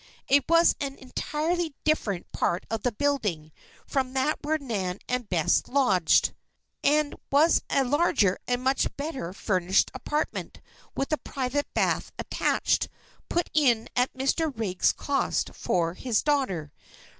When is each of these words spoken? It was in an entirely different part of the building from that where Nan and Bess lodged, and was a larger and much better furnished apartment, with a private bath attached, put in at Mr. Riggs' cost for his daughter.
It 0.27 0.45
was 0.49 0.75
in 0.79 0.93
an 0.93 0.99
entirely 0.99 1.75
different 1.83 2.31
part 2.31 2.65
of 2.71 2.81
the 2.81 2.91
building 2.91 3.51
from 3.85 4.13
that 4.13 4.39
where 4.41 4.57
Nan 4.57 4.97
and 5.07 5.29
Bess 5.29 5.61
lodged, 5.67 6.33
and 6.83 7.13
was 7.31 7.61
a 7.69 7.83
larger 7.83 8.39
and 8.47 8.63
much 8.63 8.87
better 8.97 9.31
furnished 9.31 9.91
apartment, 9.93 10.59
with 10.95 11.11
a 11.13 11.17
private 11.19 11.71
bath 11.75 12.11
attached, 12.17 12.89
put 13.29 13.51
in 13.53 13.89
at 13.95 14.11
Mr. 14.15 14.51
Riggs' 14.57 14.91
cost 14.91 15.51
for 15.53 15.93
his 15.93 16.23
daughter. 16.23 16.71